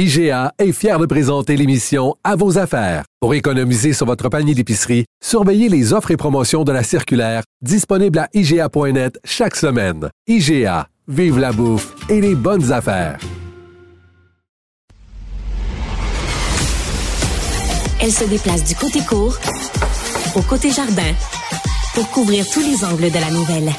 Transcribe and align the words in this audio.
IGA 0.00 0.54
est 0.58 0.72
fier 0.72 0.98
de 0.98 1.04
présenter 1.04 1.58
l'émission 1.58 2.14
À 2.24 2.34
vos 2.34 2.56
affaires. 2.56 3.04
Pour 3.20 3.34
économiser 3.34 3.92
sur 3.92 4.06
votre 4.06 4.30
panier 4.30 4.54
d'épicerie, 4.54 5.04
surveillez 5.22 5.68
les 5.68 5.92
offres 5.92 6.10
et 6.10 6.16
promotions 6.16 6.64
de 6.64 6.72
la 6.72 6.82
circulaire 6.82 7.42
disponible 7.60 8.18
à 8.18 8.28
IGA.net 8.32 9.18
chaque 9.24 9.56
semaine. 9.56 10.08
IGA, 10.26 10.88
vive 11.06 11.38
la 11.38 11.52
bouffe 11.52 11.94
et 12.08 12.22
les 12.22 12.34
bonnes 12.34 12.72
affaires. 12.72 13.18
Elle 18.00 18.10
se 18.10 18.24
déplace 18.24 18.64
du 18.64 18.74
côté 18.76 19.00
court 19.00 19.36
au 20.34 20.40
côté 20.40 20.70
jardin 20.70 21.12
pour 21.92 22.08
couvrir 22.08 22.46
tous 22.50 22.60
les 22.60 22.86
angles 22.86 23.10
de 23.10 23.18
la 23.18 23.30
nouvelle. 23.30 23.70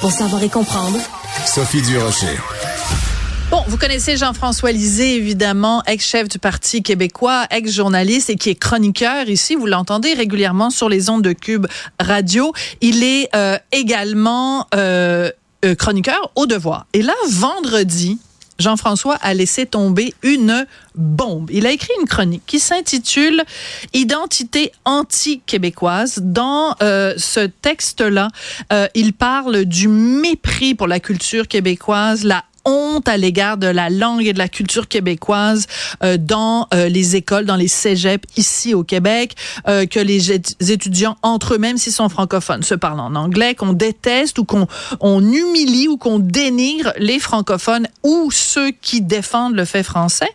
Pour 0.00 0.10
savoir 0.10 0.42
et 0.42 0.48
comprendre, 0.48 0.98
Sophie 1.46 1.82
Durocher. 1.82 2.36
Bon, 3.52 3.62
vous 3.66 3.76
connaissez 3.76 4.16
Jean-François 4.16 4.72
Lisée, 4.72 5.16
évidemment, 5.16 5.82
ex-chef 5.86 6.26
du 6.26 6.38
Parti 6.38 6.82
québécois, 6.82 7.44
ex-journaliste 7.50 8.30
et 8.30 8.36
qui 8.36 8.48
est 8.48 8.54
chroniqueur 8.54 9.28
ici. 9.28 9.56
Vous 9.56 9.66
l'entendez 9.66 10.14
régulièrement 10.14 10.70
sur 10.70 10.88
les 10.88 11.10
ondes 11.10 11.20
de 11.20 11.34
Cube 11.34 11.66
Radio. 12.00 12.54
Il 12.80 13.04
est 13.04 13.28
euh, 13.36 13.58
également 13.70 14.68
euh, 14.74 15.30
euh, 15.66 15.74
chroniqueur 15.74 16.32
au 16.34 16.46
devoir. 16.46 16.86
Et 16.94 17.02
là, 17.02 17.12
vendredi, 17.28 18.18
Jean-François 18.58 19.16
a 19.16 19.34
laissé 19.34 19.66
tomber 19.66 20.14
une 20.22 20.66
bombe. 20.94 21.50
Il 21.50 21.66
a 21.66 21.72
écrit 21.72 21.92
une 22.00 22.06
chronique 22.06 22.44
qui 22.46 22.60
s'intitule 22.60 23.42
Identité 23.92 24.72
anti-québécoise. 24.84 26.20
Dans 26.22 26.74
euh, 26.80 27.14
ce 27.16 27.40
texte-là, 27.40 28.28
euh, 28.72 28.86
il 28.94 29.12
parle 29.12 29.64
du 29.64 29.88
mépris 29.88 30.74
pour 30.74 30.86
la 30.86 31.00
culture 31.00 31.48
québécoise, 31.48 32.24
la 32.24 32.44
honte 32.64 33.08
à 33.08 33.16
l'égard 33.16 33.56
de 33.56 33.66
la 33.66 33.90
langue 33.90 34.26
et 34.26 34.32
de 34.32 34.38
la 34.38 34.48
culture 34.48 34.88
québécoise 34.88 35.66
euh, 36.02 36.16
dans 36.18 36.68
euh, 36.74 36.88
les 36.88 37.16
écoles, 37.16 37.44
dans 37.44 37.56
les 37.56 37.68
cégeps 37.68 38.24
ici 38.36 38.74
au 38.74 38.84
Québec, 38.84 39.34
euh, 39.68 39.86
que 39.86 40.00
les 40.00 40.32
étudiants 40.32 41.16
entre 41.22 41.54
eux-mêmes, 41.54 41.78
s'ils 41.78 41.92
sont 41.92 42.08
francophones, 42.08 42.62
se 42.62 42.74
parlent 42.74 43.00
en 43.00 43.14
anglais, 43.14 43.54
qu'on 43.54 43.72
déteste 43.72 44.38
ou 44.38 44.44
qu'on 44.44 44.66
on 45.00 45.22
humilie 45.22 45.88
ou 45.88 45.96
qu'on 45.96 46.18
dénigre 46.18 46.92
les 46.98 47.18
francophones 47.18 47.88
ou 48.02 48.30
ceux 48.30 48.70
qui 48.70 49.00
défendent 49.00 49.54
le 49.54 49.64
fait 49.64 49.82
français. 49.82 50.30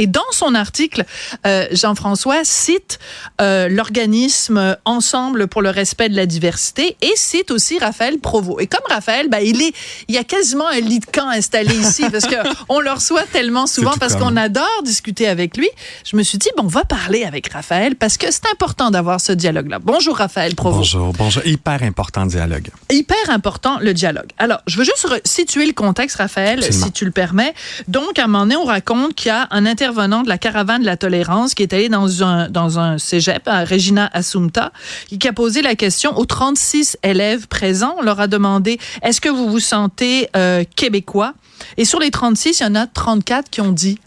Et 0.00 0.06
dans 0.06 0.22
son 0.32 0.54
article, 0.54 1.04
euh, 1.46 1.66
Jean-François 1.72 2.42
cite 2.42 2.98
euh, 3.42 3.68
l'organisme 3.68 4.78
Ensemble 4.86 5.46
pour 5.46 5.60
le 5.60 5.68
respect 5.68 6.08
de 6.08 6.16
la 6.16 6.24
diversité 6.24 6.96
et 7.02 7.12
cite 7.16 7.50
aussi 7.50 7.78
Raphaël 7.78 8.18
Provost. 8.18 8.62
Et 8.62 8.66
comme 8.66 8.80
Raphaël, 8.88 9.28
ben, 9.28 9.40
il 9.44 9.60
est, 9.60 9.74
il 10.08 10.14
y 10.14 10.18
a 10.18 10.24
quasiment 10.24 10.66
un 10.68 10.80
lit 10.80 11.00
de 11.00 11.04
camp 11.04 11.28
installé 11.28 11.74
ici 11.74 12.06
parce 12.10 12.24
que 12.24 12.36
on 12.70 12.80
le 12.80 12.90
reçoit 12.90 13.24
tellement 13.24 13.66
souvent 13.66 13.92
parce 14.00 14.16
qu'on 14.16 14.38
adore 14.38 14.82
discuter 14.84 15.28
avec 15.28 15.58
lui. 15.58 15.68
Je 16.10 16.16
me 16.16 16.22
suis 16.22 16.38
dit 16.38 16.48
bon, 16.56 16.64
on 16.64 16.68
va 16.68 16.86
parler 16.86 17.24
avec 17.24 17.52
Raphaël 17.52 17.94
parce 17.94 18.16
que 18.16 18.30
c'est 18.30 18.50
important 18.50 18.90
d'avoir 18.90 19.20
ce 19.20 19.32
dialogue-là. 19.32 19.80
Bonjour 19.80 20.16
Raphaël 20.16 20.54
Provost. 20.54 20.94
Bonjour, 20.94 21.12
bonjour. 21.12 21.44
Hyper 21.44 21.82
important 21.82 22.24
dialogue. 22.24 22.70
Hyper 22.90 23.28
important 23.28 23.78
le 23.78 23.92
dialogue. 23.92 24.30
Alors, 24.38 24.60
je 24.66 24.78
veux 24.78 24.84
juste 24.84 25.06
situer 25.26 25.66
le 25.66 25.74
contexte, 25.74 26.16
Raphaël, 26.16 26.64
si 26.72 26.90
tu 26.90 27.04
le 27.04 27.10
permets. 27.10 27.52
Donc, 27.86 28.18
à 28.18 28.24
un 28.24 28.26
moment 28.28 28.44
donné, 28.44 28.56
on 28.56 28.64
raconte 28.64 29.14
qu'il 29.14 29.28
y 29.28 29.32
a 29.32 29.46
un 29.50 29.66
intervenant 29.66 29.89
venant 29.92 30.22
de 30.22 30.28
la 30.28 30.38
caravane 30.38 30.80
de 30.80 30.86
la 30.86 30.96
tolérance 30.96 31.54
qui 31.54 31.62
est 31.62 31.72
allé 31.72 31.88
dans 31.88 32.22
un, 32.22 32.48
dans 32.48 32.78
un 32.78 32.98
cégep 32.98 33.46
à 33.46 33.64
Regina 33.64 34.08
Assumpta, 34.12 34.72
qui 35.18 35.28
a 35.28 35.32
posé 35.32 35.62
la 35.62 35.74
question 35.74 36.16
aux 36.16 36.24
36 36.24 36.98
élèves 37.02 37.48
présents. 37.48 37.94
On 37.98 38.02
leur 38.02 38.20
a 38.20 38.26
demandé 38.26 38.78
est-ce 39.02 39.20
que 39.20 39.28
vous 39.28 39.50
vous 39.50 39.60
sentez 39.60 40.28
euh, 40.36 40.64
québécois? 40.76 41.34
Et 41.76 41.84
sur 41.84 42.00
les 42.00 42.10
36, 42.10 42.60
il 42.60 42.62
y 42.62 42.66
en 42.66 42.74
a 42.74 42.86
34 42.86 43.50
qui 43.50 43.60
ont 43.60 43.72
dit 43.72 43.98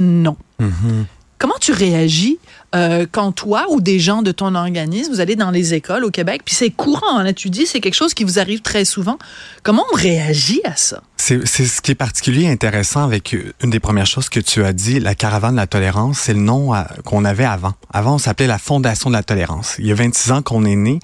non. 0.00 0.36
Mm-hmm. 0.60 1.04
Comment 1.38 1.54
tu 1.60 1.72
réagis 1.72 2.38
euh, 2.74 3.06
quand 3.10 3.32
toi 3.32 3.66
ou 3.70 3.80
des 3.80 3.98
gens 3.98 4.22
de 4.22 4.32
ton 4.32 4.54
organisme, 4.54 5.12
vous 5.12 5.20
allez 5.20 5.36
dans 5.36 5.50
les 5.50 5.74
écoles 5.74 6.04
au 6.04 6.10
Québec, 6.10 6.42
puis 6.44 6.54
c'est 6.54 6.70
courant, 6.70 7.18
hein, 7.18 7.32
tu 7.32 7.50
dis, 7.50 7.66
c'est 7.66 7.80
quelque 7.80 7.94
chose 7.94 8.14
qui 8.14 8.24
vous 8.24 8.38
arrive 8.38 8.62
très 8.62 8.84
souvent. 8.84 9.18
Comment 9.62 9.84
on 9.92 9.96
réagit 9.96 10.60
à 10.64 10.74
ça? 10.76 11.02
C'est 11.16 11.46
ce 11.46 11.80
qui 11.80 11.92
est 11.92 11.94
particulier 11.94 12.42
et 12.42 12.50
intéressant 12.50 13.04
avec 13.04 13.32
euh, 13.34 13.52
une 13.62 13.70
des 13.70 13.80
premières 13.80 14.06
choses 14.06 14.28
que 14.28 14.40
tu 14.40 14.64
as 14.64 14.72
dit, 14.72 15.00
la 15.00 15.14
caravane 15.14 15.52
de 15.52 15.56
la 15.56 15.66
tolérance, 15.66 16.18
c'est 16.18 16.34
le 16.34 16.40
nom 16.40 16.74
euh, 16.74 16.82
qu'on 17.04 17.24
avait 17.24 17.44
avant. 17.44 17.72
Avant, 17.92 18.16
on 18.16 18.18
s'appelait 18.18 18.46
la 18.46 18.58
Fondation 18.58 19.08
de 19.08 19.14
la 19.14 19.22
tolérance. 19.22 19.76
Il 19.78 19.86
y 19.86 19.92
a 19.92 19.94
26 19.94 20.32
ans 20.32 20.42
qu'on 20.42 20.64
est 20.64 20.76
né 20.76 20.98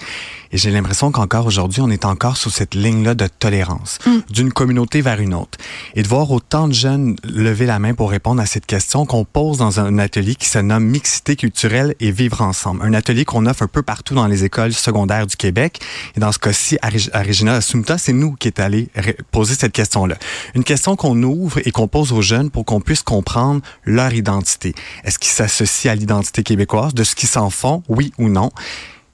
et 0.53 0.59
j'ai 0.59 0.71
l'impression 0.71 1.13
qu'encore 1.13 1.47
aujourd'hui, 1.47 1.81
on 1.81 1.91
est 1.91 2.05
encore 2.05 2.37
sous 2.37 2.51
cette 2.51 2.75
ligne-là 2.75 3.15
de 3.15 3.29
tolérance, 3.29 3.99
mm. 4.05 4.19
d'une 4.31 4.53
communauté 4.53 5.01
vers 5.01 5.21
une 5.21 5.33
autre. 5.33 5.59
Et 5.95 6.03
de 6.03 6.09
voir 6.09 6.31
autant 6.31 6.67
de 6.69 6.75
jeunes 6.75 7.17
lever 7.23 7.67
la 7.67 7.79
main 7.79 7.95
pour 7.95 8.11
répondre 8.11 8.43
à 8.43 8.47
cette 8.47 8.67
question 8.67 9.07
qu'on 9.07 9.25
pose 9.25 9.59
dans 9.59 9.81
un 9.81 9.99
atelier 9.99 10.35
qui 10.35 10.49
se 10.49 10.59
nomme 10.59 10.85
Mixité 10.85 11.37
culturelle 11.37 11.60
et 12.01 12.11
vivre 12.11 12.41
ensemble. 12.41 12.83
Un 12.83 12.95
atelier 12.95 13.25
qu'on 13.25 13.47
offre 13.47 13.63
un 13.63 13.67
peu 13.67 13.83
partout 13.83 14.15
dans 14.15 14.27
les 14.27 14.45
écoles 14.45 14.73
secondaires 14.73 15.27
du 15.27 15.37
Québec. 15.37 15.81
Et 16.17 16.21
dans 16.21 16.33
ce 16.33 16.39
cas-ci, 16.39 16.79
à 16.83 17.23
Regina 17.23 17.55
Assumpta, 17.55 17.99
c'est 17.99 18.13
nous 18.13 18.33
qui 18.33 18.49
est 18.49 18.61
allé 18.61 18.89
poser 19.31 19.55
cette 19.55 19.73
question-là. 19.73 20.17
Une 20.55 20.65
question 20.65 20.97
qu'on 20.97 21.23
ouvre 21.23 21.61
et 21.65 21.71
qu'on 21.71 21.89
pose 21.89 22.13
aux 22.13 22.23
jeunes 22.23 22.51
pour 22.51 22.65
qu'on 22.65 22.81
puisse 22.81 23.03
comprendre 23.03 23.61
leur 23.85 24.13
identité. 24.15 24.75
Est-ce 25.05 25.19
qu'ils 25.19 25.33
s'associent 25.33 25.93
à 25.93 25.95
l'identité 25.95 26.43
québécoise, 26.43 26.95
de 26.95 27.05
ce 27.05 27.15
qu'ils 27.15 27.29
s'en 27.29 27.51
font, 27.51 27.83
oui 27.89 28.13
ou 28.19 28.29
non? 28.29 28.51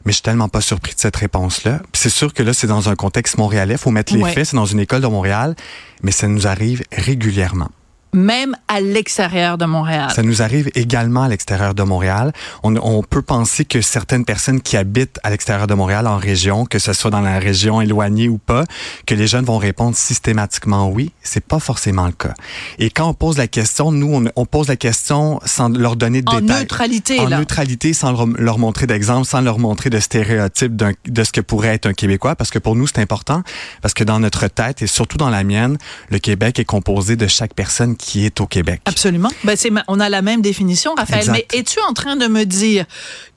Mais 0.04 0.12
je 0.12 0.16
suis 0.16 0.22
tellement 0.22 0.48
pas 0.48 0.60
surpris 0.60 0.94
de 0.94 1.00
cette 1.00 1.16
réponse-là. 1.16 1.82
C'est 1.92 2.10
sûr 2.10 2.32
que 2.32 2.44
là, 2.44 2.54
c'est 2.54 2.68
dans 2.68 2.88
un 2.88 2.94
contexte 2.94 3.38
montréalais. 3.38 3.76
Faut 3.76 3.90
mettre 3.90 4.14
les 4.14 4.22
faits. 4.32 4.46
C'est 4.46 4.56
dans 4.56 4.66
une 4.66 4.78
école 4.78 5.00
de 5.00 5.08
Montréal. 5.08 5.56
Mais 6.02 6.12
ça 6.12 6.28
nous 6.28 6.46
arrive 6.46 6.84
régulièrement 6.92 7.70
même 8.12 8.56
à 8.68 8.80
l'extérieur 8.80 9.58
de 9.58 9.64
Montréal. 9.64 10.10
Ça 10.14 10.22
nous 10.22 10.42
arrive 10.42 10.70
également 10.74 11.22
à 11.22 11.28
l'extérieur 11.28 11.74
de 11.74 11.82
Montréal. 11.82 12.32
On, 12.62 12.74
on, 12.76 13.02
peut 13.02 13.22
penser 13.22 13.64
que 13.64 13.80
certaines 13.80 14.24
personnes 14.24 14.60
qui 14.60 14.76
habitent 14.76 15.20
à 15.22 15.30
l'extérieur 15.30 15.66
de 15.66 15.74
Montréal, 15.74 16.06
en 16.06 16.16
région, 16.16 16.64
que 16.64 16.78
ce 16.78 16.92
soit 16.92 17.10
dans 17.10 17.20
la 17.20 17.38
région 17.38 17.80
éloignée 17.80 18.28
ou 18.28 18.38
pas, 18.38 18.64
que 19.06 19.14
les 19.14 19.26
jeunes 19.26 19.44
vont 19.44 19.58
répondre 19.58 19.96
systématiquement 19.96 20.88
oui. 20.88 21.12
C'est 21.22 21.44
pas 21.44 21.58
forcément 21.58 22.06
le 22.06 22.12
cas. 22.12 22.34
Et 22.78 22.90
quand 22.90 23.08
on 23.08 23.14
pose 23.14 23.38
la 23.38 23.48
question, 23.48 23.92
nous, 23.92 24.14
on, 24.14 24.24
on 24.36 24.46
pose 24.46 24.68
la 24.68 24.76
question 24.76 25.40
sans 25.44 25.68
leur 25.68 25.96
donner 25.96 26.22
de 26.22 26.30
en 26.30 26.40
détails. 26.40 26.60
Neutralité, 26.60 27.20
en 27.20 27.28
là. 27.28 27.38
neutralité, 27.38 27.92
sans 27.92 28.12
leur, 28.12 28.26
leur 28.26 28.58
montrer 28.58 28.86
d'exemple, 28.86 29.26
sans 29.26 29.40
leur 29.40 29.58
montrer 29.58 29.90
de 29.90 30.00
stéréotypes 30.00 30.74
de 30.76 31.24
ce 31.24 31.32
que 31.32 31.40
pourrait 31.40 31.74
être 31.74 31.86
un 31.86 31.92
Québécois, 31.92 32.36
parce 32.36 32.50
que 32.50 32.58
pour 32.58 32.76
nous, 32.76 32.86
c'est 32.86 33.00
important, 33.00 33.42
parce 33.82 33.94
que 33.94 34.04
dans 34.04 34.20
notre 34.20 34.48
tête, 34.48 34.82
et 34.82 34.86
surtout 34.86 35.18
dans 35.18 35.30
la 35.30 35.44
mienne, 35.44 35.78
le 36.10 36.18
Québec 36.18 36.58
est 36.58 36.64
composé 36.64 37.16
de 37.16 37.26
chaque 37.26 37.54
personne 37.54 37.95
qui 37.96 38.06
qui 38.06 38.24
est 38.24 38.40
au 38.40 38.46
Québec. 38.46 38.80
Absolument. 38.84 39.30
Ben, 39.44 39.56
c'est, 39.56 39.70
on 39.88 39.98
a 39.98 40.08
la 40.08 40.22
même 40.22 40.40
définition, 40.40 40.94
Raphaël. 40.96 41.28
Mais 41.30 41.46
es-tu 41.52 41.80
en 41.88 41.92
train 41.92 42.14
de 42.14 42.26
me 42.28 42.44
dire 42.44 42.86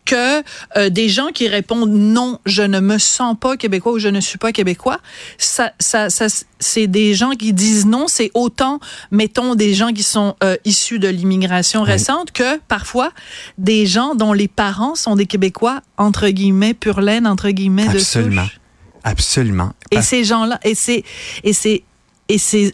que 0.06 0.44
euh, 0.78 0.90
des 0.90 1.10
gens 1.10 1.28
qui 1.34 1.48
répondent 1.48 1.92
non, 1.92 2.40
je 2.46 2.64
ne 2.64 2.80
me 2.80 2.98
sens 2.98 3.36
pas 3.40 3.58
québécois 3.58 3.94
ou 3.94 4.00
je 4.00 4.08
ne 4.08 4.20
suis 4.20 4.38
pas 4.38 4.52
québécois, 4.52 5.00
ça, 5.38 5.72
ça, 5.80 6.10
ça 6.10 6.28
c'est 6.60 6.88
des 6.88 7.14
gens 7.14 7.32
qui 7.32 7.52
disent 7.52 7.86
non, 7.86 8.08
c'est 8.08 8.32
autant, 8.36 8.80
mettons, 9.12 9.56
des 9.56 9.74
gens 9.74 9.92
qui 9.92 10.04
sont 10.04 10.36
euh, 10.44 10.56
issus 10.66 11.00
de 11.00 11.08
l'immigration 11.08 11.84
récente 11.84 12.32
que 12.32 12.60
parfois 12.68 13.12
des 13.58 13.86
gens 13.86 14.16
dont 14.16 14.34
les 14.34 14.48
parents 14.48 14.96
sont 14.96 15.16
des 15.16 15.26
Québécois, 15.26 15.82
entre 15.98 16.30
guillemets, 16.30 16.74
pur 16.74 17.02
laine, 17.02 17.28
entre 17.28 17.50
guillemets, 17.50 17.88
Absolument. 17.90 18.44
de 18.44 18.48
souche. 18.48 18.60
Absolument. 19.04 19.74
Et 19.92 20.02
ces 20.02 20.24
gens-là, 20.24 20.60
et 20.64 20.76
c'est, 20.76 21.04
et 21.44 21.54
c'est, 21.54 21.84
et 22.30 22.38
c'est, 22.38 22.72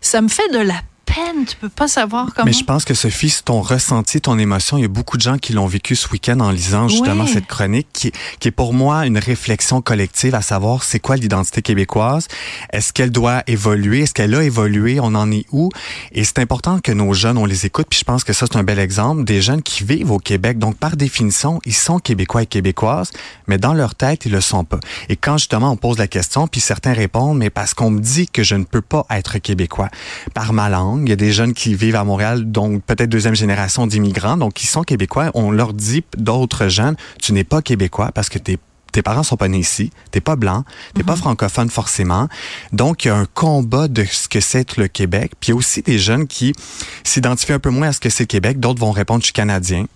ça 0.00 0.20
me 0.20 0.28
fait 0.28 0.48
de 0.52 0.58
la 0.58 0.80
peine, 1.14 1.44
tu 1.46 1.56
peux 1.56 1.68
pas 1.68 1.88
savoir 1.88 2.28
comment. 2.34 2.46
Mais 2.46 2.52
je 2.52 2.64
pense 2.64 2.84
que 2.84 2.94
Sophie, 2.94 3.34
ton 3.44 3.60
ressenti, 3.60 4.20
ton 4.20 4.38
émotion. 4.38 4.78
Il 4.78 4.82
y 4.82 4.84
a 4.84 4.88
beaucoup 4.88 5.16
de 5.16 5.22
gens 5.22 5.38
qui 5.38 5.52
l'ont 5.52 5.66
vécu 5.66 5.96
ce 5.96 6.08
week-end 6.08 6.40
en 6.40 6.50
lisant 6.50 6.88
justement 6.88 7.26
cette 7.26 7.46
chronique 7.46 7.88
qui, 7.92 8.12
qui 8.38 8.48
est 8.48 8.52
pour 8.52 8.72
moi 8.72 9.06
une 9.06 9.18
réflexion 9.18 9.80
collective 9.82 10.34
à 10.34 10.42
savoir 10.42 10.82
c'est 10.82 11.00
quoi 11.00 11.16
l'identité 11.16 11.62
québécoise? 11.62 12.28
Est-ce 12.72 12.92
qu'elle 12.92 13.10
doit 13.10 13.42
évoluer? 13.46 14.02
Est-ce 14.02 14.14
qu'elle 14.14 14.34
a 14.34 14.42
évolué? 14.42 15.00
On 15.00 15.14
en 15.14 15.30
est 15.30 15.46
où? 15.52 15.70
Et 16.12 16.24
c'est 16.24 16.38
important 16.38 16.78
que 16.80 16.92
nos 16.92 17.12
jeunes, 17.12 17.38
on 17.38 17.46
les 17.46 17.66
écoute. 17.66 17.86
Puis 17.90 17.98
je 17.98 18.04
pense 18.04 18.24
que 18.24 18.32
ça, 18.32 18.46
c'est 18.50 18.58
un 18.58 18.62
bel 18.62 18.78
exemple 18.78 19.24
des 19.24 19.42
jeunes 19.42 19.62
qui 19.62 19.84
vivent 19.84 20.12
au 20.12 20.18
Québec. 20.18 20.58
Donc, 20.58 20.76
par 20.76 20.96
définition, 20.96 21.60
ils 21.64 21.74
sont 21.74 21.98
québécois 21.98 22.42
et 22.42 22.46
québécoises, 22.46 23.10
mais 23.46 23.58
dans 23.58 23.74
leur 23.74 23.94
tête, 23.94 24.26
ils 24.26 24.32
le 24.32 24.40
sont 24.40 24.64
pas. 24.64 24.80
Et 25.08 25.16
quand 25.16 25.38
justement 25.38 25.70
on 25.72 25.76
pose 25.76 25.98
la 25.98 26.06
question, 26.06 26.46
puis 26.46 26.60
certains 26.60 26.92
répondent, 26.92 27.38
mais 27.38 27.50
parce 27.50 27.74
qu'on 27.74 27.90
me 27.90 28.00
dit 28.00 28.28
que 28.28 28.42
je 28.42 28.54
ne 28.54 28.64
peux 28.64 28.80
pas 28.80 29.06
être 29.10 29.38
québécois 29.38 29.88
par 30.34 30.52
ma 30.52 30.68
langue. 30.68 30.99
Il 31.06 31.10
y 31.10 31.12
a 31.12 31.16
des 31.16 31.32
jeunes 31.32 31.54
qui 31.54 31.74
vivent 31.74 31.96
à 31.96 32.04
Montréal, 32.04 32.50
donc 32.50 32.82
peut-être 32.84 33.08
deuxième 33.08 33.34
génération 33.34 33.86
d'immigrants, 33.86 34.36
donc 34.36 34.54
qui 34.54 34.66
sont 34.66 34.82
québécois. 34.82 35.30
On 35.34 35.50
leur 35.50 35.72
dit 35.72 36.04
d'autres 36.16 36.68
jeunes, 36.68 36.96
tu 37.20 37.32
n'es 37.32 37.44
pas 37.44 37.62
québécois 37.62 38.10
parce 38.12 38.28
que 38.28 38.38
t'es 38.38 38.58
tes 38.92 39.02
parents 39.02 39.22
sont 39.22 39.36
pas 39.36 39.48
nés 39.48 39.58
ici, 39.58 39.90
t'es 40.10 40.20
pas 40.20 40.36
blanc, 40.36 40.64
t'es 40.94 41.02
pas 41.02 41.16
francophone 41.16 41.70
forcément. 41.70 42.28
Donc, 42.72 43.04
il 43.04 43.08
y 43.08 43.10
a 43.12 43.16
un 43.16 43.26
combat 43.26 43.88
de 43.88 44.04
ce 44.04 44.28
que 44.28 44.40
c'est 44.40 44.76
le 44.76 44.88
Québec. 44.88 45.32
Puis 45.38 45.48
il 45.48 45.50
y 45.50 45.52
a 45.52 45.56
aussi 45.56 45.82
des 45.82 45.98
jeunes 45.98 46.26
qui 46.26 46.54
s'identifient 47.04 47.52
un 47.52 47.58
peu 47.58 47.70
moins 47.70 47.88
à 47.88 47.92
ce 47.92 48.00
que 48.00 48.10
c'est 48.10 48.24
le 48.24 48.28
Québec. 48.28 48.58
D'autres 48.58 48.80
vont 48.80 48.90
répondre, 48.90 49.20
je 49.20 49.26
suis 49.26 49.32
canadien. 49.32 49.86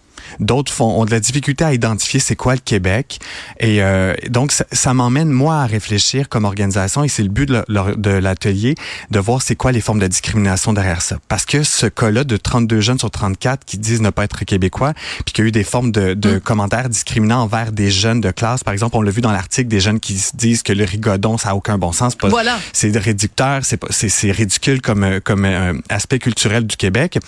D'autres 0.41 0.73
font, 0.73 1.00
ont 1.00 1.05
de 1.05 1.11
la 1.11 1.21
difficulté 1.21 1.65
à 1.65 1.73
identifier 1.73 2.21
c'est 2.21 2.37
quoi 2.37 2.55
le 2.55 2.61
Québec. 2.61 3.19
Et 3.61 3.82
euh, 3.82 4.15
donc, 4.29 4.53
ça, 4.53 4.65
ça 4.73 4.94
m'emmène, 4.94 5.31
moi, 5.31 5.56
à 5.56 5.67
réfléchir 5.67 6.29
comme 6.29 6.44
organisation, 6.44 7.05
et 7.05 7.09
c'est 7.09 7.23
le 7.23 7.29
but 7.29 7.49
de, 7.49 8.11
l'atelier, 8.11 8.75
de 9.11 9.19
voir 9.19 9.43
c'est 9.43 9.56
quoi 9.56 9.73
les 9.73 9.81
formes 9.81 9.99
de 10.00 10.06
discrimination 10.06 10.73
derrière 10.73 11.03
ça. 11.03 11.19
Parce 11.29 11.44
que 11.44 11.62
ce 11.62 11.87
cas-là 11.87 12.25
de 12.25 12.37
32 12.37 12.81
jeunes 12.81 12.99
sur 12.99 13.11
34 13.11 13.65
qui 13.65 13.79
disent 13.79 14.00
ne 14.00 14.11
pas 14.11 14.25
être 14.25 14.44
québécois, 14.44 14.93
puis 15.25 15.32
qu'il 15.32 15.44
y 15.44 15.47
a 15.47 15.49
eu 15.49 15.53
des 15.53 15.65
formes 15.65 15.93
de, 15.93 16.15
de 16.15 16.38
commentaires 16.38 16.88
discriminants 16.88 17.43
envers 17.43 17.73
des 17.73 17.91
jeunes 17.91 18.20
de 18.20 18.31
classe. 18.31 18.65
Par 18.65 18.73
exemple, 18.73 18.97
on 18.97 19.03
l'a 19.03 19.11
vu 19.11 19.20
dans 19.20 19.32
l'article, 19.32 19.69
des 19.69 19.81
jeunes 19.81 20.00
qui 20.00 20.19
se 20.19 20.37
disent 20.37 20.62
que 20.62 20.73
le 20.73 20.85
rigodon, 20.85 21.38
ça 21.38 21.50
a 21.50 21.55
aucun 21.55 21.79
bon 21.79 21.93
sens. 21.93 22.15
Pas- 22.15 22.29
Voilà. 22.29 22.59
C'est 22.73 22.97
réducteur, 22.97 23.62
c'est 23.91 24.31
ridicule 24.31 24.81
comme, 24.81 25.20
comme 25.20 25.44
euh, 25.44 25.75
aspect 25.88 26.19
culturel 26.19 26.67
du 26.67 26.77
Québec. 26.77 27.19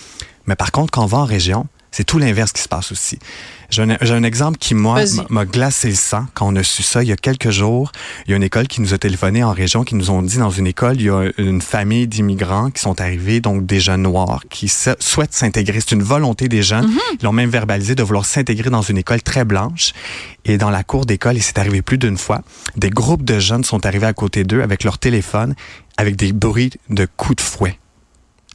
Mais 0.47 0.55
par 0.57 0.71
contre, 0.73 0.91
quand 0.93 1.03
on 1.03 1.07
va 1.07 1.19
en 1.19 1.25
région, 1.25 1.67
c'est 1.91 2.05
tout 2.05 2.19
l'inverse 2.19 2.53
qui 2.53 2.63
se 2.63 2.69
passe 2.69 2.93
aussi. 2.93 3.19
J'ai 3.71 3.83
un, 3.83 4.23
exemple 4.23 4.59
qui, 4.59 4.75
moi, 4.75 5.03
m'a- 5.29 5.45
glacé 5.45 5.89
le 5.89 5.95
sang 5.97 6.27
quand 6.35 6.47
on 6.47 6.55
a 6.55 6.63
su 6.63 6.83
ça 6.85 7.03
il 7.03 7.09
y 7.09 7.13
a 7.13 7.17
quelques 7.17 7.51
jours. 7.51 7.91
Il 8.27 8.31
y 8.31 8.35
a 8.35 8.37
une 8.37 8.43
école 8.45 8.69
qui 8.69 8.81
nous 8.81 8.95
a 8.95 8.99
téléphoné 8.99 9.43
en 9.43 9.53
région, 9.53 9.83
qui 9.83 9.97
nous 9.97 10.11
ont 10.11 10.23
dit 10.23 10.39
dans 10.39 10.51
une 10.51 10.67
école, 10.69 10.97
il 11.01 11.07
y 11.07 11.11
a 11.11 11.25
une 11.39 11.61
famille 11.61 12.07
d'immigrants 12.07 12.71
qui 12.71 12.81
sont 12.81 13.01
arrivés, 13.01 13.41
donc 13.41 13.67
des 13.67 13.81
jeunes 13.81 14.03
noirs, 14.03 14.45
qui 14.51 14.69
souhaitent 14.69 15.35
s'intégrer. 15.35 15.81
C'est 15.81 15.93
une 15.93 16.03
volonté 16.03 16.49
des 16.49 16.63
jeunes. 16.63 16.89
Ils 17.21 17.25
l'ont 17.25 17.33
même 17.33 17.51
verbalisé 17.51 17.95
de 17.97 18.03
vouloir 18.05 18.25
s'intégrer 18.25 18.71
dans 18.71 18.83
une 18.83 18.99
école 18.99 19.23
très 19.23 19.45
blanche. 19.45 19.93
Et 20.45 20.59
dans 20.59 20.71
la 20.71 20.85
cour 20.85 21.07
d'école, 21.07 21.37
et 21.37 21.41
c'est 21.41 21.59
arrivé 21.59 21.83
plus 21.83 21.99
d'une 21.99 22.19
fois, 22.19 22.43
des 22.77 22.91
groupes 22.91 23.25
de 23.25 23.41
jeunes 23.41 23.65
sont 23.65 23.85
arrivés 23.85 24.07
à 24.07 24.13
côté 24.13 24.45
d'eux 24.45 24.63
avec 24.63 24.85
leur 24.85 24.99
téléphone, 24.99 25.57
avec 25.97 26.15
des 26.15 26.33
bruits 26.33 26.71
de 26.89 27.07
coups 27.17 27.37
de 27.37 27.41
fouet 27.41 27.79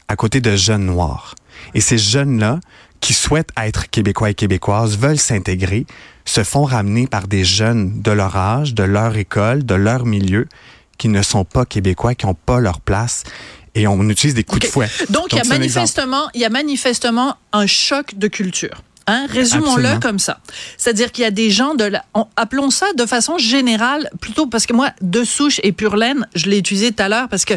à 0.07 0.15
côté 0.17 0.41
de 0.41 0.55
jeunes 0.57 0.85
noirs. 0.85 1.35
Et 1.73 1.81
ces 1.81 1.97
jeunes-là, 1.97 2.59
qui 2.99 3.13
souhaitent 3.13 3.51
être 3.57 3.89
québécois 3.89 4.29
et 4.29 4.33
québécoises, 4.33 4.97
veulent 4.97 5.17
s'intégrer, 5.17 5.85
se 6.25 6.43
font 6.43 6.63
ramener 6.63 7.07
par 7.07 7.27
des 7.27 7.43
jeunes 7.43 8.01
de 8.01 8.11
leur 8.11 8.35
âge, 8.35 8.73
de 8.73 8.83
leur 8.83 9.17
école, 9.17 9.65
de 9.65 9.75
leur 9.75 10.05
milieu, 10.05 10.47
qui 10.97 11.09
ne 11.09 11.21
sont 11.23 11.45
pas 11.45 11.65
québécois, 11.65 12.13
qui 12.13 12.27
n'ont 12.27 12.35
pas 12.35 12.59
leur 12.59 12.79
place. 12.79 13.23
Et 13.73 13.87
on 13.87 14.07
utilise 14.09 14.35
des 14.35 14.43
coups 14.43 14.61
de 14.61 14.67
fouet. 14.67 14.87
Donc, 15.09 15.31
il 15.31 15.37
y 15.37 15.39
a 15.39 15.43
c'est 15.43 15.53
un 15.53 15.61
exemple. 15.61 15.79
manifestement, 15.79 16.29
il 16.33 16.41
y 16.41 16.45
a 16.45 16.49
manifestement 16.49 17.37
un 17.53 17.65
choc 17.65 18.15
de 18.15 18.27
culture. 18.27 18.83
Hein? 19.07 19.25
Résumons-le 19.29 19.99
comme 19.99 20.19
ça. 20.19 20.39
C'est-à-dire 20.77 21.11
qu'il 21.11 21.23
y 21.23 21.27
a 21.27 21.31
des 21.31 21.49
gens 21.49 21.73
de 21.75 21.83
la, 21.85 22.05
on- 22.13 22.27
appelons 22.35 22.69
ça 22.69 22.85
de 22.95 23.05
façon 23.05 23.37
générale, 23.37 24.09
plutôt 24.21 24.45
parce 24.47 24.65
que 24.65 24.73
moi, 24.73 24.91
de 25.01 25.23
souche 25.23 25.59
et 25.63 25.71
pure 25.71 25.97
laine, 25.97 26.27
je 26.35 26.49
l'ai 26.49 26.59
utilisé 26.59 26.91
tout 26.91 27.03
à 27.03 27.09
l'heure 27.09 27.27
parce 27.27 27.43
que, 27.43 27.55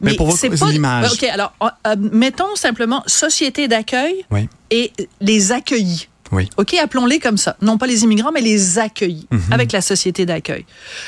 Mais 0.00 0.14
pour 0.14 0.36
c'est 0.36 0.50
pas, 0.50 0.70
l'image. 0.70 1.12
ok, 1.12 1.22
alors, 1.24 1.52
euh, 1.86 1.96
mettons 2.12 2.54
simplement 2.56 3.02
société 3.06 3.68
d'accueil 3.68 4.26
Oui, 4.30 4.48
et 4.70 4.92
les 5.20 5.52
accueillis. 5.52 6.08
Oui. 6.32 6.48
OK, 6.56 6.74
appelons-les 6.74 7.18
comme 7.18 7.36
ça. 7.36 7.56
Non 7.62 7.78
pas 7.78 7.86
les 7.86 8.02
immigrants, 8.04 8.30
mais 8.32 8.40
les 8.40 8.78
accueillis 8.78 9.26
Mhm. 9.30 9.52
avec 9.52 9.72
la 9.72 9.80
société 9.80 10.26
d'accueil. 10.26 10.64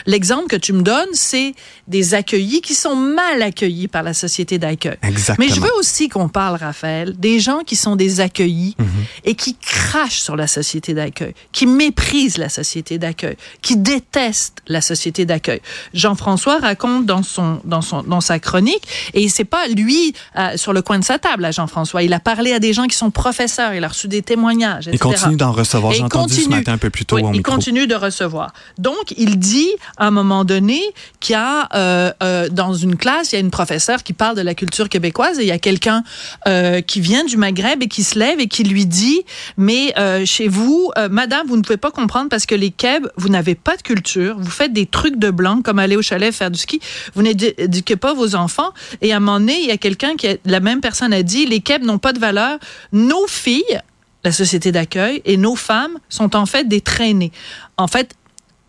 L'exemple 0.07 0.47
que 0.49 0.57
tu 0.57 0.73
me 0.73 0.83
donnes, 0.83 1.09
c'est 1.13 1.55
des 1.89 2.15
accueillis 2.15 2.61
qui 2.61 2.75
sont 2.75 2.97
mal 2.97 3.43
accueillis 3.43 3.89
par 3.89 4.03
la 4.03 4.15
société 4.15 4.59
d'accueil. 4.59 4.97
Exactement. 5.03 5.47
Mais 5.49 5.55
je 5.55 5.61
veux 5.61 5.73
aussi 5.79 6.09
qu'on 6.09 6.29
parle, 6.29 6.57
Raphaël, 6.57 7.15
des 7.19 7.41
gens 7.41 7.61
qui 7.67 7.77
sont 7.77 7.97
des 7.97 8.21
accueillis 8.21 8.75
Mhm. 8.79 8.87
et 9.25 9.35
qui 9.35 9.57
crachent 9.57 10.21
sur 10.21 10.37
la 10.37 10.47
société 10.47 10.95
d'accueil, 10.95 11.35
qui 11.53 11.67
méprisent 11.67 12.39
la 12.39 12.49
société 12.49 12.99
d'accueil, 12.99 13.37
qui 13.63 13.77
détestent 13.77 14.59
la 14.67 14.81
société 14.81 15.25
d'accueil. 15.25 15.61
Jean-François 15.95 16.59
raconte 16.59 17.07
dans 17.07 17.23
son 17.23 17.61
dans 17.65 17.83
son 17.83 18.03
dans 18.03 18.21
sa 18.21 18.39
chronique 18.39 18.83
et 19.15 19.29
c'est 19.29 19.45
pas 19.45 19.67
lui 19.69 20.15
euh, 20.39 20.57
sur 20.57 20.73
le 20.73 20.83
coin 20.83 20.99
de 20.99 21.05
sa 21.05 21.19
table, 21.19 21.53
Jean-François. 21.53 22.03
Il 22.03 22.13
a 22.13 22.21
parlé 22.21 22.53
à 22.53 22.59
des 22.59 22.73
gens 22.73 22.87
qui 22.87 22.97
sont 22.97 23.11
professeurs, 23.11 23.75
il 23.75 23.85
a 23.85 23.89
reçu 23.89 24.09
des 24.09 24.23
témoignages, 24.23 24.89
etc. 24.89 24.99
continue 25.15 25.37
d'en 25.37 25.53
recevoir. 25.53 25.93
J'ai 25.93 25.99
il 26.01 26.05
entendu 26.05 26.35
ce 26.35 26.39
continue. 26.41 26.57
matin 26.57 26.73
un 26.75 26.79
peu 26.79 26.91
plus 26.91 27.05
tôt 27.05 27.17
Oui, 27.17 27.23
au 27.23 27.29
il 27.29 27.39
micro. 27.39 27.53
continue 27.55 27.87
de 27.87 27.95
recevoir. 27.95 28.53
Donc, 28.79 29.15
il 29.17 29.39
dit 29.39 29.71
à 29.97 30.07
un 30.07 30.11
moment 30.11 30.45
donné 30.45 30.81
qu'il 31.21 31.35
y 31.35 31.37
a 31.37 31.69
euh, 31.75 32.13
euh, 32.23 32.49
dans 32.49 32.75
une 32.75 32.97
classe, 32.97 33.33
il 33.33 33.37
y 33.37 33.39
a 33.39 33.41
une 33.41 33.51
professeure 33.51 34.03
qui 34.03 34.13
parle 34.13 34.37
de 34.37 34.43
la 34.43 34.55
culture 34.55 34.89
québécoise 34.89 35.39
et 35.39 35.43
il 35.43 35.49
y 35.49 35.53
a 35.53 35.59
quelqu'un 35.59 36.03
euh, 36.47 36.81
qui 36.81 37.01
vient 37.01 37.25
du 37.25 37.37
Maghreb 37.37 37.83
et 37.83 37.89
qui 37.89 38.03
se 38.05 38.19
lève 38.19 38.41
et 38.41 38.49
qui 38.49 38.65
lui 38.65 38.87
dit 38.87 39.23
mais 39.57 39.93
euh, 39.99 40.25
chez 40.25 40.49
vous, 40.49 40.91
euh, 40.99 41.09
Madame, 41.11 41.47
vous 41.47 41.57
ne 41.57 41.63
pouvez 41.63 41.77
pas 41.77 41.91
comprendre 41.91 42.29
parce 42.29 42.47
que 42.47 42.55
les 42.55 42.71
Keb, 42.71 43.07
vous 43.17 43.29
n'avez 43.29 43.55
pas 43.55 43.77
de 43.77 43.83
culture, 43.83 44.37
vous 44.39 44.51
faites 44.51 44.73
des 44.73 44.87
trucs 44.87 45.19
de 45.19 45.31
blanc 45.31 45.63
comme 45.63 45.79
aller 45.79 45.97
au 45.97 46.03
chalet 46.03 46.33
faire 46.35 46.51
du 46.51 46.59
ski, 46.59 46.81
vous 47.15 47.23
n'éduquez 47.23 47.97
pas 47.97 48.15
vos 48.15 48.35
enfants 48.35 48.73
et 49.01 49.13
à 49.13 49.17
un 49.17 49.21
moment 49.21 49.41
donné, 49.41 49.59
il 49.61 49.67
y 49.67 49.71
a 49.71 49.77
quelqu'un 49.77 50.17
qui 50.17 50.29
a, 50.29 50.37
la 50.45 50.61
même 50.61 50.81
personne 50.81 51.13
a 51.13 51.23
dit 51.23 51.47
les 51.47 51.61
Keb 51.61 51.85
n'ont 51.85 51.99
pas 51.99 52.13
de 52.13 52.19
valeur, 52.19 52.59
nos 52.93 53.27
filles 53.27 53.81
la 54.25 54.33
société 54.33 54.73
d'accueil 54.73 55.23
et 55.25 55.37
nos 55.37 55.57
femmes 55.57 55.99
sont 56.09 56.37
en 56.37 56.47
fait 56.47 56.69
des 56.69 56.81
traînées. 56.81 57.33
En 57.77 57.89
fait, 57.89 58.15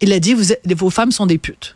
il 0.02 0.12
a 0.12 0.20
dit 0.20 0.34
vous 0.34 0.44
vos 0.76 0.90
femmes 0.90 1.12
sont 1.12 1.26
des 1.26 1.38
putes. 1.38 1.76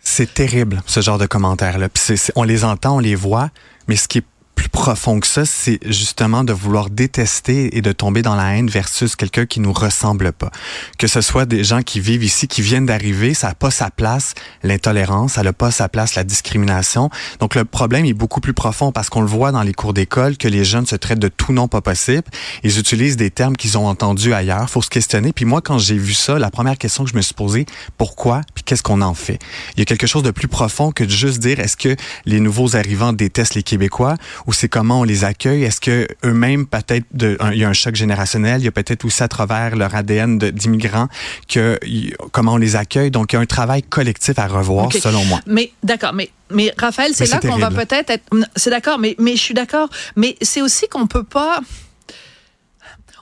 C'est 0.00 0.32
terrible, 0.32 0.82
ce 0.86 1.00
genre 1.00 1.18
de 1.18 1.26
commentaires-là. 1.26 1.88
On 2.36 2.44
les 2.44 2.64
entend, 2.64 2.96
on 2.96 3.00
les 3.00 3.16
voit, 3.16 3.50
mais 3.88 3.96
ce 3.96 4.06
qui 4.06 4.18
est 4.18 4.24
plus 4.56 4.68
profond 4.68 5.20
que 5.20 5.26
ça, 5.26 5.44
c'est 5.44 5.78
justement 5.86 6.42
de 6.42 6.52
vouloir 6.52 6.90
détester 6.90 7.76
et 7.76 7.82
de 7.82 7.92
tomber 7.92 8.22
dans 8.22 8.34
la 8.34 8.56
haine 8.56 8.68
versus 8.68 9.14
quelqu'un 9.14 9.46
qui 9.46 9.60
nous 9.60 9.72
ressemble 9.72 10.32
pas. 10.32 10.50
Que 10.98 11.06
ce 11.06 11.20
soit 11.20 11.44
des 11.44 11.62
gens 11.62 11.82
qui 11.82 12.00
vivent 12.00 12.24
ici, 12.24 12.48
qui 12.48 12.62
viennent 12.62 12.86
d'arriver, 12.86 13.34
ça 13.34 13.48
n'a 13.48 13.54
pas 13.54 13.70
sa 13.70 13.90
place, 13.90 14.34
l'intolérance, 14.64 15.34
ça 15.34 15.42
n'a 15.42 15.52
pas 15.52 15.70
sa 15.70 15.88
place, 15.88 16.14
la 16.14 16.24
discrimination. 16.24 17.10
Donc 17.38 17.54
le 17.54 17.64
problème 17.64 18.06
est 18.06 18.14
beaucoup 18.14 18.40
plus 18.40 18.54
profond 18.54 18.90
parce 18.90 19.10
qu'on 19.10 19.20
le 19.20 19.26
voit 19.26 19.52
dans 19.52 19.62
les 19.62 19.74
cours 19.74 19.92
d'école 19.92 20.36
que 20.36 20.48
les 20.48 20.64
jeunes 20.64 20.86
se 20.86 20.96
traitent 20.96 21.18
de 21.18 21.28
tout 21.28 21.52
non 21.52 21.68
pas 21.68 21.82
possible. 21.82 22.24
Ils 22.64 22.78
utilisent 22.78 23.16
des 23.16 23.30
termes 23.30 23.56
qu'ils 23.56 23.76
ont 23.76 23.86
entendus 23.86 24.32
ailleurs. 24.32 24.70
Faut 24.70 24.82
se 24.82 24.90
questionner. 24.90 25.32
Puis 25.32 25.44
moi, 25.44 25.60
quand 25.60 25.78
j'ai 25.78 25.98
vu 25.98 26.14
ça, 26.14 26.38
la 26.38 26.50
première 26.50 26.78
question 26.78 27.04
que 27.04 27.10
je 27.10 27.16
me 27.16 27.22
suis 27.22 27.34
posée, 27.34 27.66
pourquoi? 27.98 28.40
Puis 28.54 28.64
qu'est-ce 28.64 28.82
qu'on 28.82 29.02
en 29.02 29.14
fait? 29.14 29.38
Il 29.76 29.80
y 29.80 29.82
a 29.82 29.84
quelque 29.84 30.06
chose 30.06 30.22
de 30.22 30.30
plus 30.30 30.48
profond 30.48 30.92
que 30.92 31.04
de 31.04 31.10
juste 31.10 31.40
dire 31.40 31.60
est-ce 31.60 31.76
que 31.76 31.94
les 32.24 32.40
nouveaux 32.40 32.74
arrivants 32.74 33.12
détestent 33.12 33.54
les 33.54 33.62
Québécois? 33.62 34.16
Ou 34.46 34.52
c'est 34.52 34.68
comment 34.68 35.00
on 35.00 35.04
les 35.04 35.24
accueille? 35.24 35.64
Est-ce 35.64 35.80
que 35.80 36.06
eux-mêmes, 36.24 36.66
peut-être, 36.66 37.06
il 37.20 37.58
y 37.58 37.64
a 37.64 37.68
un 37.68 37.72
choc 37.72 37.94
générationnel, 37.94 38.60
il 38.60 38.64
y 38.64 38.68
a 38.68 38.72
peut-être 38.72 39.04
aussi 39.04 39.22
à 39.22 39.28
travers 39.28 39.76
leur 39.76 39.94
ADN 39.94 40.38
d'immigrants 40.38 41.08
que 41.48 41.78
y- 41.84 42.12
comment 42.32 42.54
on 42.54 42.56
les 42.58 42.76
accueille? 42.76 43.10
Donc, 43.10 43.32
il 43.32 43.36
y 43.36 43.38
a 43.38 43.42
un 43.42 43.46
travail 43.46 43.82
collectif 43.82 44.38
à 44.38 44.46
revoir, 44.46 44.92
selon 44.92 45.24
moi. 45.24 45.40
Mais 45.46 45.72
d'accord, 45.82 46.12
mais 46.12 46.30
mais 46.52 46.72
Raphaël, 46.78 47.12
c'est 47.14 47.28
là 47.28 47.40
qu'on 47.40 47.56
va 47.58 47.70
peut-être 47.70 48.10
être. 48.10 48.24
C'est 48.54 48.70
d'accord, 48.70 48.98
mais 48.98 49.16
mais 49.18 49.32
je 49.36 49.40
suis 49.42 49.54
d'accord. 49.54 49.88
Mais 50.14 50.36
c'est 50.42 50.62
aussi 50.62 50.86
qu'on 50.88 51.06
peut 51.06 51.24
pas. 51.24 51.60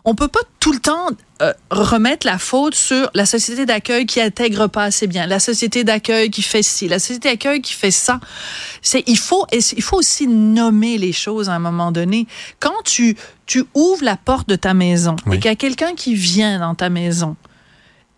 On 0.06 0.14
peut 0.14 0.28
pas 0.28 0.40
tout 0.60 0.72
le 0.72 0.80
temps 0.80 1.08
euh, 1.40 1.52
remettre 1.70 2.26
la 2.26 2.38
faute 2.38 2.74
sur 2.74 3.10
la 3.14 3.24
société 3.24 3.64
d'accueil 3.64 4.04
qui 4.04 4.20
intègre 4.20 4.66
pas 4.66 4.84
assez 4.84 5.06
bien, 5.06 5.26
la 5.26 5.40
société 5.40 5.82
d'accueil 5.82 6.30
qui 6.30 6.42
fait 6.42 6.62
ci, 6.62 6.88
la 6.88 6.98
société 6.98 7.30
d'accueil 7.30 7.62
qui 7.62 7.72
fait 7.72 7.90
ça. 7.90 8.20
C'est 8.82 9.02
il 9.06 9.18
faut 9.18 9.46
il 9.52 9.82
faut 9.82 9.96
aussi 9.96 10.26
nommer 10.28 10.98
les 10.98 11.12
choses 11.12 11.48
à 11.48 11.54
un 11.54 11.58
moment 11.58 11.90
donné. 11.90 12.26
Quand 12.60 12.82
tu 12.84 13.16
tu 13.46 13.64
ouvres 13.74 14.04
la 14.04 14.16
porte 14.16 14.48
de 14.48 14.56
ta 14.56 14.74
maison 14.74 15.16
Oui. 15.26 15.36
et 15.36 15.40
qu'il 15.40 15.50
y 15.50 15.52
a 15.52 15.56
quelqu'un 15.56 15.94
qui 15.94 16.14
vient 16.14 16.58
dans 16.58 16.74
ta 16.74 16.90
maison 16.90 17.36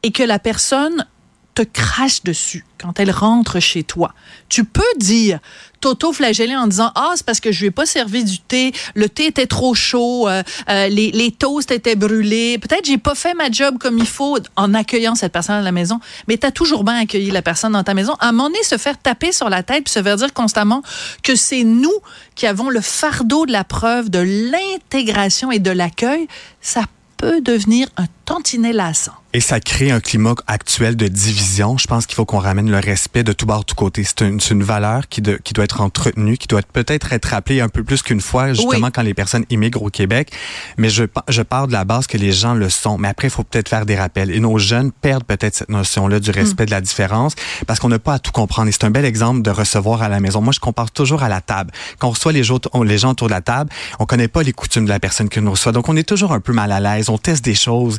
et 0.02 0.11
que 0.11 0.23
la 0.23 0.38
personne 0.38 1.07
te 1.56 1.62
crache 1.62 2.22
dessus, 2.22 2.66
quand 2.78 3.00
elle 3.00 3.10
rentre 3.10 3.60
chez 3.60 3.82
toi, 3.82 4.12
tu 4.50 4.64
peux 4.64 4.82
dire 4.98 5.38
t'auto-flageller 5.80 6.54
en 6.54 6.66
disant 6.66 6.92
ah 6.94 7.12
c'est 7.16 7.25
parce 7.25 7.40
que 7.40 7.50
je 7.50 7.60
lui 7.60 7.66
ai 7.68 7.70
pas 7.70 7.86
servi 7.86 8.25
du 8.25 8.38
thé, 8.38 8.72
le 8.94 9.08
thé 9.08 9.26
était 9.26 9.46
trop 9.46 9.75
chaud, 9.75 10.28
euh, 10.28 10.42
euh, 10.68 10.88
les, 10.88 11.10
les 11.12 11.32
toasts 11.32 11.70
étaient 11.70 11.96
brûlés, 11.96 12.58
peut-être 12.58 12.84
j'ai 12.84 12.98
pas 12.98 13.14
fait 13.14 13.32
ma 13.32 13.50
job 13.50 13.78
comme 13.78 13.96
il 13.96 14.06
faut 14.06 14.38
en 14.56 14.75
accueillant 14.75 15.14
cette 15.14 15.32
personne 15.32 15.56
à 15.56 15.62
la 15.62 15.72
maison, 15.72 15.98
mais 16.28 16.36
tu 16.36 16.46
as 16.46 16.52
toujours 16.52 16.84
bien 16.84 16.96
accueilli 16.96 17.30
la 17.30 17.42
personne 17.42 17.72
dans 17.72 17.84
ta 17.84 17.94
maison. 17.94 18.14
À 18.20 18.28
un 18.28 18.32
moment 18.32 18.50
donné, 18.50 18.62
se 18.62 18.76
faire 18.76 18.98
taper 18.98 19.32
sur 19.32 19.48
la 19.48 19.62
tête 19.62 19.84
puis 19.84 19.92
se 19.92 20.02
faire 20.02 20.16
dire 20.16 20.34
constamment 20.34 20.82
que 21.22 21.36
c'est 21.36 21.64
nous 21.64 21.94
qui 22.34 22.46
avons 22.46 22.68
le 22.68 22.82
fardeau 22.82 23.46
de 23.46 23.52
la 23.52 23.64
preuve 23.64 24.10
de 24.10 24.18
l'intégration 24.18 25.50
et 25.50 25.58
de 25.58 25.70
l'accueil, 25.70 26.28
ça 26.60 26.82
peut 27.16 27.40
devenir 27.40 27.88
un 27.96 28.06
tantinet 28.26 28.73
lassant. 28.73 29.12
Et 29.33 29.40
ça 29.40 29.61
crée 29.61 29.90
un 29.90 30.00
climat 30.00 30.35
actuel 30.47 30.97
de 30.97 31.09
division. 31.09 31.76
Je 31.76 31.87
pense 31.87 32.06
qu'il 32.06 32.14
faut 32.14 32.25
qu'on 32.25 32.38
ramène 32.38 32.71
le 32.71 32.78
respect 32.78 33.23
de 33.23 33.33
tout 33.33 33.45
bord, 33.45 33.61
de 33.61 33.64
tout 33.66 33.75
côté. 33.75 34.02
C'est 34.02 34.23
une, 34.23 34.40
une, 34.50 34.62
valeur 34.62 35.09
qui, 35.09 35.21
de, 35.21 35.38
qui 35.45 35.52
doit 35.52 35.64
être 35.64 35.83
entretenue, 35.83 36.38
qui 36.38 36.49
doit 36.49 36.62
peut-être 36.62 37.12
être 37.12 37.26
rappelée 37.26 37.61
un 37.61 37.68
peu 37.68 37.85
plus 37.85 38.02
qu'une 38.02 38.23
fois, 38.23 38.54
justement, 38.54 38.87
oui. 38.87 38.92
quand 38.95 39.02
les 39.02 39.12
personnes 39.12 39.45
immigrent 39.50 39.83
au 39.83 39.90
Québec. 39.90 40.33
Mais 40.78 40.88
je, 40.88 41.04
je 41.28 41.42
pars 41.42 41.66
de 41.66 41.73
la 41.73 41.85
base 41.85 42.06
que 42.06 42.16
les 42.16 42.33
gens 42.33 42.54
le 42.54 42.71
sont. 42.71 42.97
Mais 42.97 43.09
après, 43.09 43.28
il 43.28 43.30
faut 43.30 43.45
peut-être 43.45 43.68
faire 43.68 43.85
des 43.85 43.95
rappels. 43.95 44.30
Et 44.30 44.40
nos 44.40 44.56
jeunes 44.59 44.90
perdent 44.90 45.25
peut-être 45.25 45.54
cette 45.54 45.68
notion-là 45.68 46.18
du 46.18 46.30
respect 46.30 46.64
mm. 46.64 46.66
de 46.66 46.71
la 46.71 46.80
différence 46.80 47.35
parce 47.66 47.78
qu'on 47.78 47.90
n'a 47.90 47.99
pas 47.99 48.14
à 48.14 48.18
tout 48.18 48.33
comprendre. 48.33 48.68
Et 48.68 48.73
c'est 48.73 48.85
un 48.85 48.90
bel 48.90 49.04
exemple 49.04 49.42
de 49.42 49.50
recevoir 49.50 50.00
à 50.02 50.09
la 50.09 50.18
maison. 50.18 50.40
Moi, 50.40 50.54
je 50.54 50.61
compare 50.61 50.90
toujours 50.90 51.23
à 51.23 51.28
la 51.28 51.42
table. 51.42 51.73
Quand 51.99 52.09
on 52.09 52.12
reçoit 52.12 52.33
les 52.33 52.42
gens, 52.42 52.59
les 52.85 52.99
gens 52.99 53.11
autour 53.11 53.28
de 53.28 53.35
la 53.35 53.42
table, 53.42 53.71
on 53.99 54.06
connaît 54.06 54.28
pas 54.28 54.42
les 54.42 54.54
coutumes 54.54 54.87
de 54.87 54.90
la 54.90 54.99
personne 54.99 55.28
qui 55.28 55.42
nous 55.42 55.50
reçoit. 55.50 55.73
Donc, 55.73 55.90
on 55.90 55.97
est 55.97 56.09
toujours 56.09 56.33
un 56.33 56.40
peu 56.40 56.54
mal 56.54 56.73
à 56.73 56.80
l'aise. 56.80 57.11
On 57.11 57.18
teste 57.18 57.45
des 57.45 57.54
choses 57.54 57.99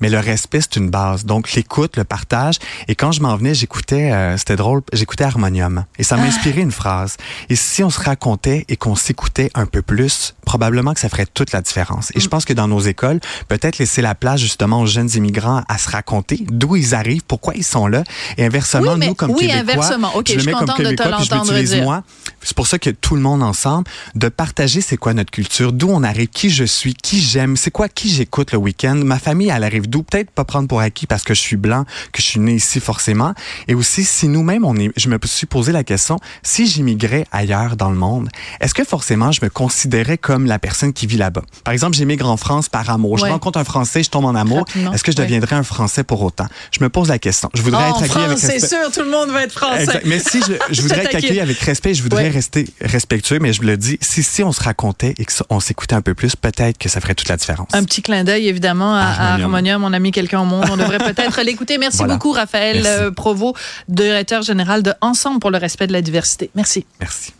mais 0.00 0.08
le 0.08 0.18
respect, 0.18 0.60
c'est 0.60 0.76
une 0.76 0.90
base. 0.90 1.24
Donc, 1.24 1.52
l'écoute, 1.52 1.96
le 1.96 2.04
partage. 2.04 2.56
Et 2.88 2.94
quand 2.94 3.12
je 3.12 3.20
m'en 3.20 3.36
venais, 3.36 3.54
j'écoutais, 3.54 4.12
euh, 4.12 4.36
c'était 4.36 4.56
drôle, 4.56 4.82
j'écoutais 4.92 5.24
Harmonium. 5.24 5.84
Et 5.98 6.02
ça 6.02 6.16
m'a 6.16 6.24
inspiré 6.24 6.60
une 6.60 6.72
phrase. 6.72 7.16
Et 7.48 7.56
si 7.56 7.82
on 7.82 7.90
se 7.90 8.00
racontait 8.00 8.64
et 8.68 8.76
qu'on 8.76 8.96
s'écoutait 8.96 9.50
un 9.54 9.66
peu 9.66 9.82
plus, 9.82 10.34
probablement 10.44 10.94
que 10.94 11.00
ça 11.00 11.08
ferait 11.08 11.26
toute 11.26 11.52
la 11.52 11.60
différence. 11.60 12.10
Et 12.14 12.20
je 12.20 12.28
pense 12.28 12.44
que 12.44 12.52
dans 12.52 12.68
nos 12.68 12.80
écoles, 12.80 13.20
peut-être 13.48 13.78
laisser 13.78 14.02
la 14.02 14.14
place 14.14 14.40
justement 14.40 14.80
aux 14.80 14.86
jeunes 14.86 15.10
immigrants 15.14 15.62
à 15.68 15.78
se 15.78 15.88
raconter 15.90 16.44
d'où 16.50 16.76
ils 16.76 16.94
arrivent, 16.94 17.22
pourquoi 17.26 17.54
ils 17.54 17.64
sont 17.64 17.86
là. 17.86 18.02
Et 18.36 18.44
inversement, 18.44 18.94
oui, 18.94 18.98
mais, 18.98 19.06
nous, 19.08 19.14
comme 19.14 19.30
oui, 19.30 19.46
Québécois, 19.46 19.60
inversement. 19.60 20.16
Okay, 20.16 20.34
je 20.34 20.38
le 20.38 20.44
mets 20.46 20.52
comme 20.52 20.74
Québécois, 20.74 21.16
puis 21.18 21.28
je 21.30 21.34
l'utilise 21.34 21.70
dire. 21.70 21.84
moi. 21.84 22.02
C'est 22.42 22.56
pour 22.56 22.66
ça 22.66 22.78
que 22.78 22.90
tout 22.90 23.14
le 23.14 23.20
monde 23.20 23.42
ensemble, 23.42 23.84
de 24.14 24.28
partager 24.28 24.80
c'est 24.80 24.96
quoi 24.96 25.12
notre 25.14 25.30
culture, 25.30 25.72
d'où 25.72 25.88
on 25.88 26.02
arrive, 26.02 26.28
qui 26.28 26.50
je 26.50 26.64
suis, 26.64 26.94
qui 26.94 27.20
j'aime, 27.20 27.56
c'est 27.56 27.70
quoi, 27.70 27.88
qui 27.88 28.08
j'écoute 28.08 28.52
le 28.52 28.58
week-end. 28.58 28.94
Ma 28.96 29.18
famille, 29.18 29.50
elle 29.54 29.64
arrive 29.64 29.89
d'où? 29.90 30.02
Peut-être 30.02 30.30
pas 30.30 30.44
prendre 30.44 30.68
pour 30.68 30.80
acquis 30.80 31.06
parce 31.06 31.22
que 31.24 31.34
je 31.34 31.40
suis 31.40 31.56
blanc, 31.56 31.84
que 32.12 32.22
je 32.22 32.26
suis 32.26 32.40
né 32.40 32.52
ici 32.54 32.80
forcément. 32.80 33.34
Et 33.68 33.74
aussi, 33.74 34.04
si 34.04 34.28
nous-mêmes, 34.28 34.64
on 34.64 34.76
est, 34.76 34.90
je 34.96 35.08
me 35.08 35.18
suis 35.24 35.46
posé 35.46 35.72
la 35.72 35.84
question, 35.84 36.18
si 36.42 36.66
j'immigrais 36.66 37.26
ailleurs 37.32 37.76
dans 37.76 37.90
le 37.90 37.96
monde, 37.96 38.28
est-ce 38.60 38.74
que 38.74 38.84
forcément 38.84 39.32
je 39.32 39.40
me 39.44 39.50
considérais 39.50 40.16
comme 40.18 40.46
la 40.46 40.58
personne 40.58 40.92
qui 40.92 41.06
vit 41.06 41.16
là-bas? 41.16 41.42
Par 41.64 41.72
exemple, 41.72 41.96
j'émigre 41.96 42.28
en 42.28 42.36
France 42.36 42.68
par 42.68 42.88
amour. 42.90 43.18
Je 43.18 43.24
rencontre 43.26 43.58
un 43.58 43.64
Français, 43.64 44.02
je 44.02 44.10
tombe 44.10 44.24
en 44.24 44.34
amour. 44.34 44.64
Est-ce 44.94 45.02
que 45.04 45.12
je 45.12 45.16
ouais. 45.18 45.24
deviendrais 45.24 45.56
un 45.56 45.62
Français 45.62 46.04
pour 46.04 46.22
autant? 46.22 46.46
Je 46.72 46.82
me 46.82 46.88
pose 46.88 47.08
la 47.08 47.18
question. 47.18 47.50
Je 47.54 47.62
voudrais 47.62 47.80
Oh, 47.90 47.96
être 47.96 48.02
accueilli 48.04 48.24
avec 48.24 48.38
France, 48.38 48.40
c'est 48.40 48.52
respect. 48.60 48.68
sûr, 48.82 48.92
tout 48.92 49.00
le 49.02 49.10
monde 49.10 49.30
va 49.30 49.42
être 49.42 49.52
français. 49.52 49.82
Exact. 49.82 50.02
Mais 50.06 50.18
si 50.18 50.40
je, 50.42 50.52
je 50.74 50.82
voudrais 50.82 51.04
être 51.04 51.14
accueilli 51.16 51.40
avec 51.40 51.58
respect, 51.60 51.94
je 51.94 52.02
voudrais 52.02 52.24
Ouais. 52.24 52.28
rester 52.28 52.66
respectueux, 52.82 53.38
mais 53.40 53.52
je 53.54 53.62
le 53.62 53.76
dis, 53.78 53.96
si, 54.02 54.22
si 54.22 54.42
on 54.42 54.52
se 54.52 54.62
racontait 54.62 55.14
et 55.18 55.24
qu'on 55.24 55.58
s'écoutait 55.60 55.94
un 55.94 56.02
peu 56.02 56.12
plus, 56.14 56.36
peut-être 56.36 56.76
que 56.76 56.88
ça 56.90 57.00
ferait 57.00 57.14
toute 57.14 57.28
la 57.28 57.36
différence. 57.36 57.68
Un 57.72 57.84
petit 57.84 58.02
clin 58.02 58.24
d'œil, 58.24 58.46
évidemment, 58.48 58.94
à, 58.94 59.00
à 59.06 59.34
Harmonium. 59.34 59.79
Harmonium. 59.84 59.90
On 59.90 59.92
a 59.92 59.98
mis 59.98 60.12
quelqu'un 60.12 60.40
au 60.40 60.44
monde. 60.44 60.66
On 60.70 60.76
devrait 60.76 60.98
peut-être 61.14 61.40
l'écouter. 61.42 61.78
Merci 61.78 61.98
Voilà. 61.98 62.14
beaucoup, 62.14 62.32
Raphaël 62.32 62.82
Merci. 62.82 62.88
euh, 63.02 63.10
Provost, 63.10 63.56
directeur 63.88 64.42
général 64.42 64.82
de 64.82 64.92
Ensemble 65.00 65.40
pour 65.40 65.50
le 65.50 65.58
respect 65.58 65.86
de 65.86 65.92
la 65.92 66.02
diversité. 66.02 66.50
Merci. 66.54 66.84
Merci. 67.00 67.32